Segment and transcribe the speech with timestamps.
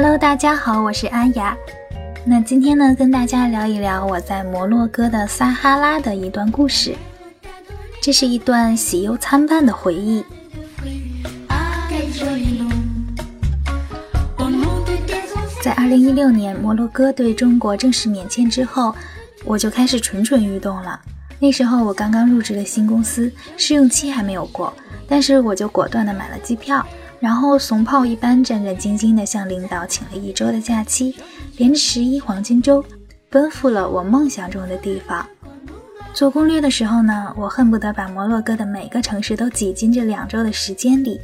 [0.00, 1.56] Hello，大家好，我是安雅。
[2.24, 6.94] 那今天呢，跟大家聊一聊我在摩洛哥的撒哈拉的一段故事。
[8.00, 10.24] 这是一段喜忧参半的回忆。
[15.60, 18.94] 在二零一六年摩洛哥对中国正式免签之后，
[19.44, 21.00] 我就开始蠢蠢欲动了。
[21.40, 24.72] 那时候我刚刚入职了新公司，试用期还没有过，
[25.08, 26.86] 但是我就果断的买了机票。
[27.20, 31.14] 然后怂炮一般战战兢兢地向领导请了一周的假期，
[31.56, 32.84] 连着十一黄金周，
[33.28, 35.26] 奔赴了我梦想中的地方。
[36.14, 41.20] 做攻略的时候呢，我恨不得把摩洛哥的每个城市都挤进这两周的时间里。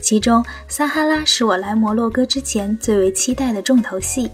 [0.00, 4.30] 其中，撒哈拉是我来摩洛哥之前最为期待的重头戏。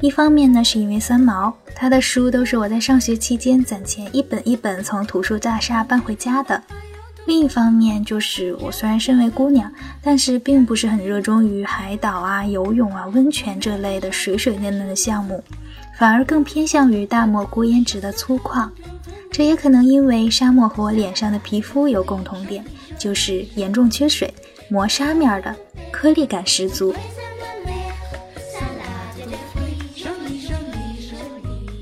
[0.00, 6.62] 一方面呢，是因为三毛，他的书都是我在上学期间攒钱一本一本从图书大厦搬回家的。
[7.30, 15.40] 另一方面，就是我虽然身为姑娘，但是并不是很热衷于海岛啊、游泳啊、温泉这类的水水嫩嫩的项目，
[15.96, 18.68] 反而更偏向于大漠孤烟直的粗犷。
[19.30, 22.64] 这也可能因为沙漠和我脸上的皮肤有共同点，
[22.98, 24.34] 就是严重缺水、
[24.68, 25.54] 磨砂面的，
[25.92, 26.92] 颗粒感十足。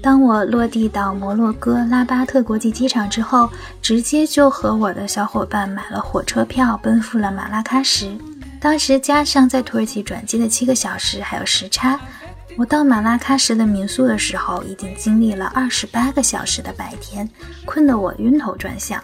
[0.01, 3.51] 当我落地到摩洛哥拉巴特国际机场之后，
[3.83, 8.17] 直接就和我的小伙伴买了火车票，奔赴了马拉喀什。
[8.61, 11.99] 当时加上在土耳其转机的七个小时，还有时差，
[12.57, 17.29] 我到马拉喀什的民宿的时候，已经经历了二十八个小时的白天，
[17.65, 19.03] 困得我晕头转向。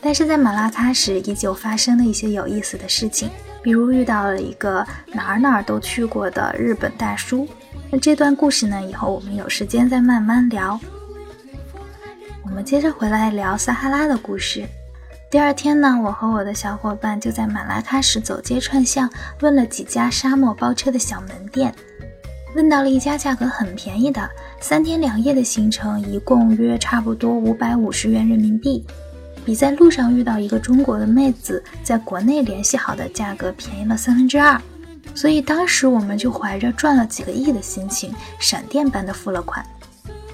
[0.00, 3.28] 但是在马拉喀什依旧发生了一些有意思的事情，
[3.60, 7.46] 比如遇到了一个哪儿哪儿都去过的日本大叔。
[7.90, 8.82] 那这段故事呢？
[8.82, 10.78] 以后我们有时间再慢慢聊。
[12.44, 14.66] 我们接着回来聊撒哈拉的故事。
[15.30, 19.08] 第二天呢，我和我的小伙伴就在马拉喀什走街串巷，
[19.40, 21.74] 问了几家沙漠包车的小门店，
[22.54, 24.28] 问到了一家价格很便宜的
[24.60, 28.84] 三天两夜的行程，一共约差不多五百五十元人民币，
[29.46, 34.60] 比在路上遇到一个中国的妹子在国内联系好的价格便宜了三分之二。
[35.14, 39.64] 所以当时我们就怀着赚了几个亿的心情，闪电般的付了款。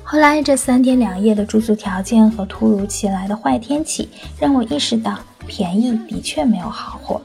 [0.03, 7.23] 后来这三天两夜的住宿条件和突如其来的坏天气，让我意识到便宜的确没有好货。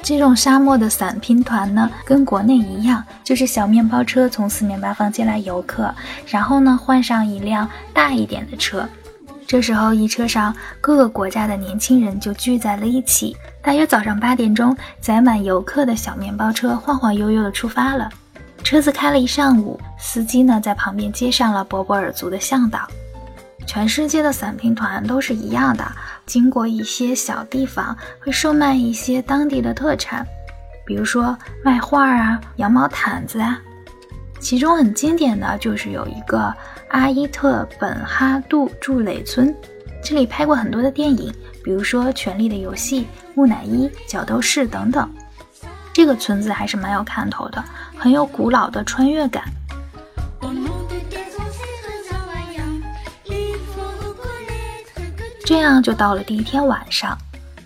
[0.00, 5.92] 这种沙漠的散拼团呢，跟国内一样，就是小面包车从四面八方接来游客，
[6.26, 8.88] 然后呢换上一辆大一点的车。
[9.48, 13.34] 这时候，一车上各个国家的年轻人就聚在了一起。
[13.62, 18.10] 大约早上八点钟，载满游客的小面包车晃晃悠悠地出发了。
[18.62, 22.86] 车子开了一上午，司机呢在旁边接上了博博尔族的向导。
[23.66, 25.82] 全世界的散拼团都是一样的，
[26.26, 30.26] 经过一些小地方，会售卖一些当地的特产，
[30.84, 31.34] 比如说
[31.64, 33.58] 卖画啊、羊毛毯子啊。
[34.40, 36.54] 其中很经典的就是有一个。
[36.88, 39.54] 阿伊特本哈杜筑垒村，
[40.02, 41.32] 这里拍过很多的电影，
[41.62, 43.00] 比如说《权力的游戏》
[43.34, 45.08] 《木乃伊》《角斗士》等等。
[45.92, 47.62] 这个村子还是蛮有看头的，
[47.96, 49.44] 很有古老的穿越感。
[55.44, 57.16] 这样就到了第一天晚上，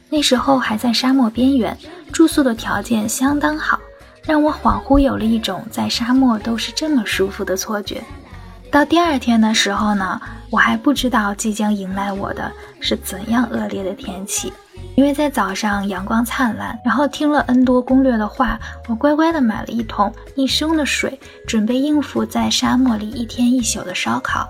[0.09, 1.77] 那时候还在沙漠边缘，
[2.13, 3.79] 住宿的条件相当好，
[4.25, 8.03] 让我恍惚有了一种在沙漠都是这么舒服的错觉。
[8.73, 10.19] 到第二天的时候呢，
[10.49, 12.51] 我还不知道即将迎来我的
[12.81, 14.51] 是怎样恶劣的天气，
[14.97, 24.49] 因为在早上阳光灿烂，然后听了 N 多攻略的话，我乖乖的买了一桶一升的水，准备应付在沙漠里一天一宿的烧烤。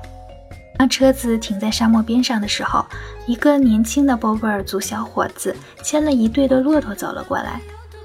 [0.78, 2.86] 当车子停在沙漠边上的时候，
[3.26, 7.60] 一个年轻的博博尔族小伙子牵了一对的骆驼走了过来，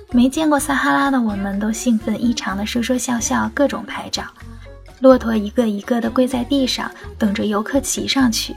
[0.10, 4.24] 没见过撒哈拉的我们都兴奋异常的说说笑笑，各种拍照。
[5.00, 8.56] 骆驼一个一个地跪在地上，等着游客骑上去。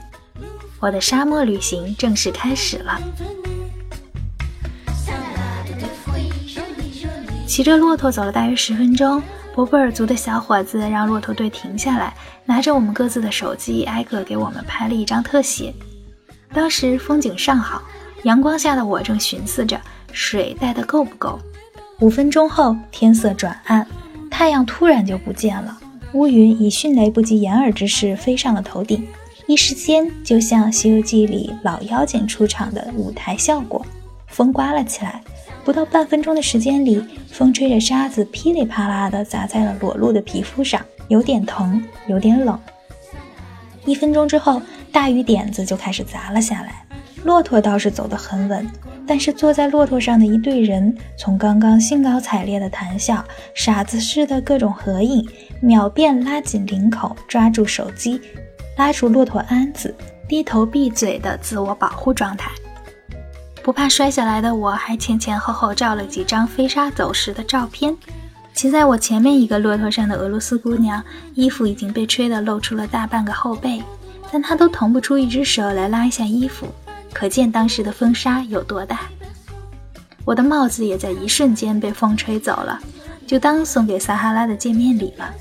[0.79, 3.01] 我的沙漠旅行正式开始了。
[7.47, 9.23] 骑着骆驼走了大约十分钟，
[9.55, 12.15] 博布尔族的小伙子让骆驼队停下来，
[12.47, 15.75] 拿着我们各自的手机，挨个给我们拍了一张特写。
[16.55, 17.83] 当时风景尚好，
[18.23, 19.79] 阳光下的我正寻思着
[20.13, 21.39] 水带的够不够。
[21.99, 23.87] 五分钟后，天色转暗，
[24.31, 25.80] 太阳突然就不见了。
[26.13, 29.07] 乌云以迅雷不及掩耳之势飞上了头顶，
[29.47, 33.85] 一时间就像《西游记》里老妖精出场的舞台效果。
[34.27, 35.23] 风刮了起来，
[35.65, 42.59] 不到半分钟的时间里，风吹着沙子噼里啪啦地砸在了裸露的皮肤上，有点疼，有点冷。
[43.85, 44.61] 一分钟之后，
[44.91, 46.85] 大雨点子就开始砸了下来，
[47.25, 48.67] 骆驼倒是走得很稳，
[49.07, 53.25] 但是坐在骆驼上的一队人，从刚刚兴高采烈的谈笑、
[53.55, 55.29] 傻子似的各种合影，
[55.61, 58.21] 秒变拉紧领口、抓住手机、
[58.79, 59.95] 拉住骆驼鞍子、
[60.27, 62.51] 低头闭嘴的自我保护状态。
[63.63, 67.95] 不怕摔下来的我，还前前后后照了几张飞沙走石的照片。
[68.55, 71.03] 骑在我前面一个骆驼上的俄罗斯姑娘，
[71.35, 73.83] 衣服已经被吹得露出了大半个后背，
[74.33, 76.67] 但她都腾不出一只手来拉一下衣服，
[77.13, 79.03] 可见当时的风沙有多大。
[80.25, 82.79] 我的帽子也在一瞬间被风吹走了，
[83.27, 85.33] 就当送给撒哈拉的见面礼了。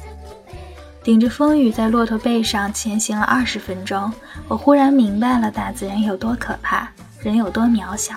[1.04, 4.12] 顶着风雨在骆驼背上前行了二十分钟，
[4.48, 6.90] 我忽然明白了大自然有多可怕，
[7.22, 8.16] 人有多渺小。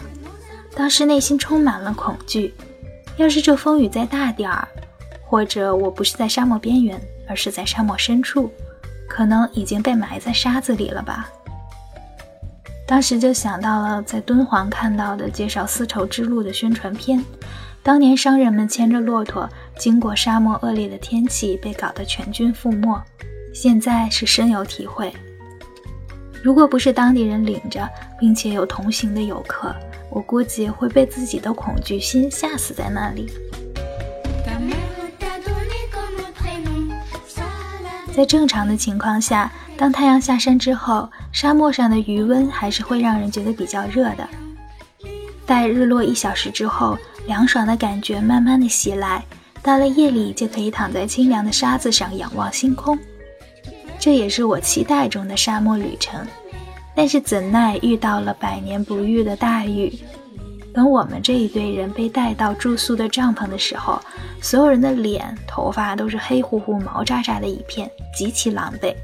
[0.74, 2.54] 当时内心充满了恐惧，
[3.16, 4.66] 要是这风雨再大点儿。
[5.24, 8.52] 或者我不是在沙漠边缘，而是在沙漠深处，
[9.08, 11.30] 可能已经被埋在沙子里了吧。
[12.92, 17.24] 当时就想到了在敦煌看到的介绍丝绸之路的宣传片，
[17.82, 19.48] 当年商人们牵着骆驼
[19.78, 23.02] 经过沙漠恶劣的天气，被搞得全军覆没。
[23.54, 25.10] 现在是深有体会。
[26.42, 27.88] 如果不是当地人领着，
[28.20, 29.74] 并且有同行的游客，
[30.10, 33.32] 我估计会被自己的恐惧心吓死在那里。
[38.14, 44.28] 在正常的情况下，当太阳下山之后，沙漠上的余温还是会让人觉得比较热的。
[45.44, 46.96] 待日落一小时之后，
[47.26, 49.22] 凉爽的感觉慢慢的袭来，
[49.60, 52.96] 到了夜里就可以躺在清凉的沙子上仰望星空。
[53.98, 56.24] 这也是我期待中的沙漠旅程，
[56.94, 59.92] 但是怎奈遇到了百年不遇的大雨。
[60.72, 64.00] 等我们这一队人被带到住宿的帐篷的时候，
[64.40, 68.94] 所有人的脸、头发都是黑乎乎、毛扎扎的一片，极其狼狈。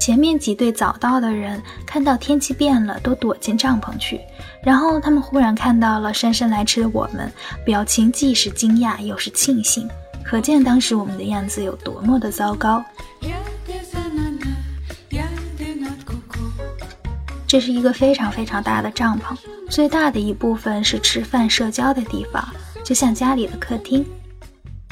[0.00, 4.18] 前面几队早到的人看到天气变了，都躲进帐篷去。
[4.62, 7.30] 然后他们忽然看到了姗姗来迟的我们，
[7.66, 9.86] 表情既是惊讶又是庆幸，
[10.24, 12.82] 可见当时我们的样子有多么的糟糕。
[17.46, 19.36] 这是一个非常非常大的帐篷，
[19.68, 22.42] 最大的一部分是吃饭社交的地方，
[22.82, 24.06] 就像家里的客厅。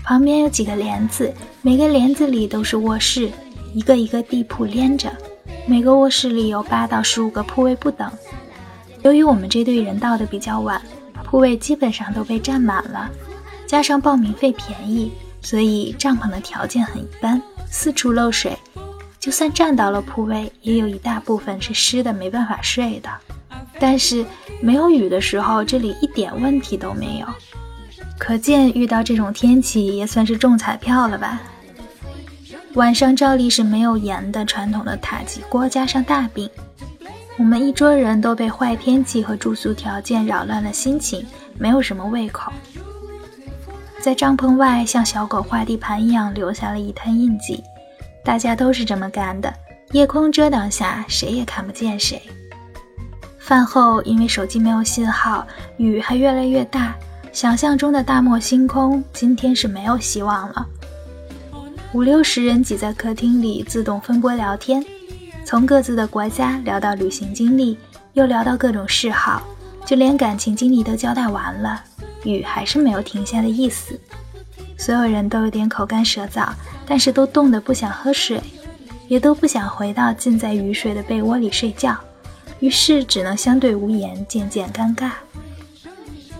[0.04, 1.32] 旁边有几个帘子，
[1.62, 3.30] 每个帘子里都是卧室，
[3.78, 5.08] 一个一个地铺连着，
[5.64, 8.10] 每个卧室里有八到十五个铺位不等。
[9.04, 10.82] 由于我们这队人到的比较晚，
[11.22, 13.08] 铺位基本上都被占满了，
[13.68, 17.40] 加上报名费便宜，所以帐篷的条件很一般，
[17.70, 18.58] 四处漏水。
[19.20, 23.08] 就算占到了铺位，也有一大部分是湿的，没办法睡的。
[23.78, 24.26] 但是
[24.60, 27.26] 没有雨的时候，这里一点问题都没有。
[28.18, 31.40] 可见遇到这种天气也算是中彩票了吧。
[32.74, 36.48] 晚上照例是没有盐的传统的塔吉锅加上大饼。
[37.36, 41.24] 我们一桌人都被坏天气和住宿条件扰乱了心情，
[41.56, 42.52] 没有什么胃口。
[44.00, 47.62] 在帐篷外像小狗画地盘一样留下了一滩印记。
[48.24, 49.52] 大家都是这么干的，
[49.92, 52.20] 夜空遮挡下，谁也看不见谁。
[53.38, 55.46] 饭后，因为手机没有信号，
[55.78, 56.94] 雨还越来越大，
[57.32, 60.66] 想象中的大漠星空，今天是没有希望了。
[61.94, 64.84] 五六十人挤在客厅里，自动分拨聊天，
[65.42, 67.78] 从各自的国家聊到旅行经历，
[68.12, 69.42] 又聊到各种嗜好，
[69.86, 71.82] 就连感情经历都交代完了，
[72.24, 73.98] 雨还是没有停下的意思。
[74.76, 76.50] 所有人都有点口干舌燥，
[76.86, 78.38] 但是都冻得不想喝水，
[79.08, 81.96] 也都不想回到浸在雨水的被窝里睡觉，
[82.60, 85.12] 于是只能相对无言，渐渐尴尬。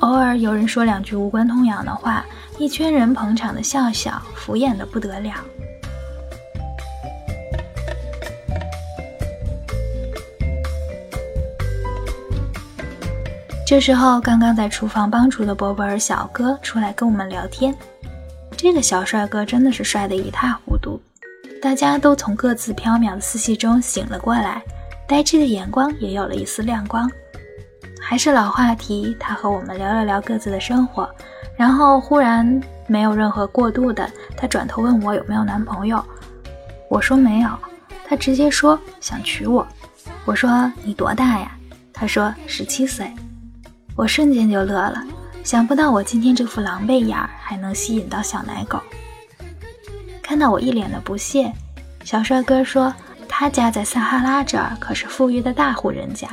[0.01, 2.25] 偶尔有人说两句无关痛痒的话，
[2.57, 5.35] 一圈人捧场的笑笑，敷衍的不得了。
[13.67, 17.75] 这时候，刚刚在厨房帮厨的伯伯尔小哥出来跟我们聊天。
[18.57, 21.01] 这个小帅哥真的是帅得一塌糊涂，
[21.61, 24.63] 大家都从各自缥缈的思绪中醒了过来，
[25.07, 27.11] 呆滞的眼光也有了一丝亮光。
[28.09, 31.07] 还是老话题，他和我们聊了聊各自的生活，
[31.59, 36.03] 然后忽然没有任何过度的，他转头问我有没有男朋友，
[36.89, 37.51] 我说没有，
[38.07, 39.69] 他直接说想娶我，
[40.25, 41.55] 我说你多大呀？
[41.93, 43.13] 他说十七岁，
[43.95, 45.05] 我瞬间就乐了。
[45.45, 48.81] 想不到我今天这副狼狈样儿还能吸引到小奶狗。
[50.23, 51.53] 看到我一脸的不屑，
[52.05, 52.91] 小帅哥说
[53.41, 56.27] ：“他家在撒哈拉这儿可是富裕的大户人家，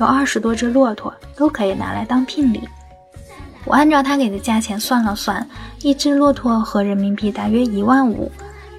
[0.00, 2.68] 有二十多只骆驼，都可以拿来当聘礼。”
[3.64, 5.48] 我按照他给的价钱算了算，
[5.82, 8.28] 一只骆驼合人民币大约一万五，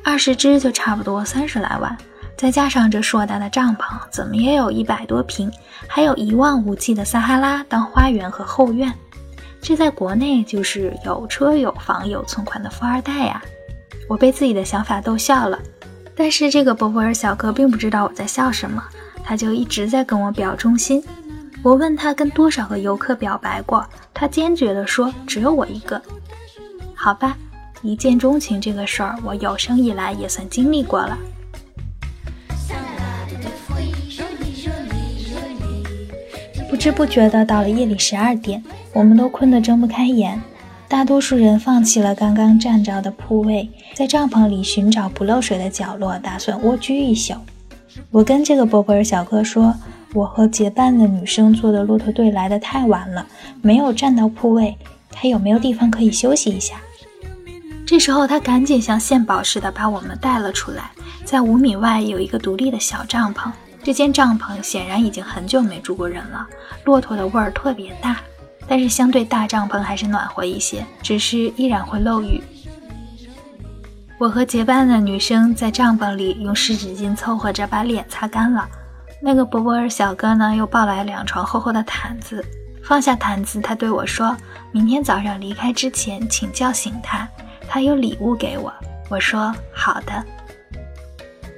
[0.04, 1.98] 二十只就差不多三十来万。
[2.36, 5.50] 再加上这硕大的帐篷，怎么也有一百多平，
[5.88, 8.94] 还有一望无际的撒哈拉当花园和后院。
[9.62, 13.42] 这在国内就是有车有房有存款的富二代呀！
[14.10, 15.58] 我被自己的想法逗笑了，
[16.20, 18.84] 但是这个博博尔小哥并不知道我在笑什么，
[19.24, 21.02] 他就一直在跟我表忠心。
[21.64, 26.02] 我问他跟多少个游客表白过，他坚决地说只有我一个。
[26.94, 27.38] 好吧，
[27.82, 31.18] 一见钟情这个事儿，我有生以来也算经历过了。
[36.70, 38.62] 不知不觉的到了夜里十二点，
[38.92, 40.38] 我们都困得睁不开眼。
[40.90, 47.36] 大多数人放弃了刚刚站着的铺位，在帐篷里寻找不漏水的角落，打算蜗居一宿。
[48.10, 49.76] 我跟这个波波尔小哥说，
[50.16, 53.24] 我和结伴的女生坐的骆驼队来的太晚了，
[53.62, 54.76] 没有站到铺位，
[55.12, 56.82] 他有没有地方可以休息一下？
[57.86, 60.90] 这时候他赶紧像献宝似的把我们带了出来，
[61.24, 63.52] 在五米外有一个独立的小帐篷。
[63.84, 66.48] 这间帐篷显然已经很久没住过人了，
[66.84, 68.18] 骆驼的味儿特别大，
[68.70, 72.42] 但是相对大帐篷还是暖和一些，只是依然会漏雨。
[74.20, 78.68] 我和结伴的女生在帐篷里用湿纸巾凑合着把脸擦干了，
[79.22, 82.46] 那个博博尔小哥呢又抱来两床厚厚的毯子，
[82.84, 84.36] 放下毯子，他对我说
[84.72, 87.28] ：“明天早上离开之前，请叫醒他，
[87.68, 88.72] 他有礼物给我。”
[89.10, 90.24] 我说：“好的。”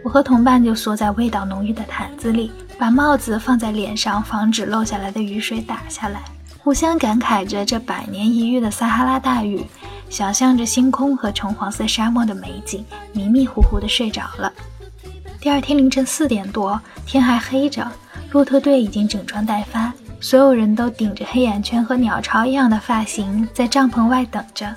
[0.06, 6.24] 我和同伴就缩在味道浓郁的毯子里，把帽子放在脸上，防止漏下来的雨水打下来，
[6.64, 9.66] 互相感慨着这百年一遇的撒哈拉大雨，
[10.10, 14.54] 想象着星空和橙黄色沙漠的美景，迷迷糊糊地睡着了。
[15.40, 17.92] 第二天凌晨四点多，天还黑着，
[18.30, 24.72] 骆驼队已经整装待发，所有人都顶着黑眼圈和鸟巢一样的发型，在帐篷外等着。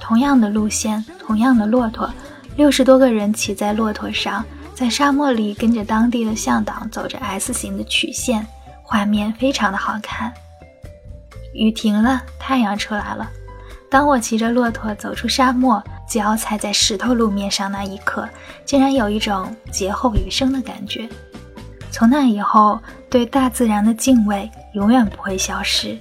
[0.00, 2.10] 同样的路线，同样的骆驼，
[2.56, 4.44] 六十多个人骑在骆驼上。
[4.74, 8.46] 在沙漠里跟着当地的向导走着 S 型的曲线，
[8.82, 10.32] 画面非常的好看。
[11.52, 13.28] 雨停了，太阳出来了。
[13.90, 18.28] 当我骑着骆驼走出沙漠，脚踩在石头路面上那一刻，
[18.64, 21.08] 竟然有一种劫后余生的感觉。
[21.90, 22.78] 从那以后，
[23.08, 25.96] 对大自然的敬畏永远不会消失。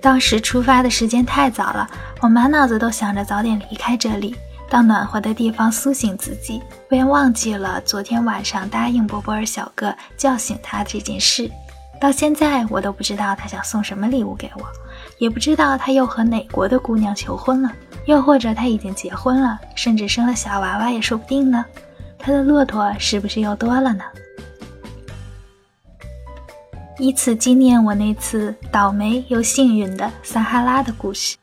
[0.00, 1.90] 当时出发的时间太早了，
[2.20, 4.36] 我满脑子都想着早点离开这里。
[4.68, 11.50] 到暖和的地方苏醒自己，便忘记了昨天晚上答应波波尔小哥叫醒他这件事。
[12.00, 14.62] 到现在我都不知道他想送什么礼物给我，
[15.18, 17.72] 也不知道他又和哪国的姑娘求婚了，
[18.04, 21.64] 又或者他已经结婚了，甚至生了小娃娃也说不定呢。
[22.18, 24.04] 他的骆驼是不是又多了呢？
[26.98, 31.36] 以此纪念我那次倒霉又幸运的撒哈拉的故事。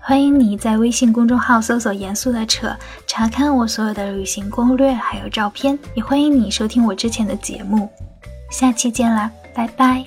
[0.00, 2.72] 欢迎你在微信公众号搜索“严肃的扯”，
[3.08, 5.76] 查看我所有的旅行攻略还有照片。
[5.94, 7.90] 也欢迎你收听我之前的节目。
[8.58, 10.02] 下期见啦，拜拜。